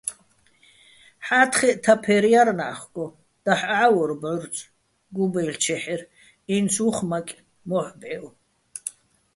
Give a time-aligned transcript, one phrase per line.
[1.25, 3.05] ჰ̦ა́თხეჸ თაფერ ჲარ ნა́ხგო,
[3.45, 4.55] დაჰ̦ ჺა́ვორ ბჵორწ
[5.15, 6.01] გუბა́́ჲლ'ჩეჰ̦ერ,
[6.55, 8.31] ინც უ̂ხ მაკე̆, მო́ჰ̦ ბჵე́ვო̆.